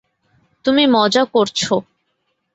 [0.65, 1.73] তুমি মজা করছো।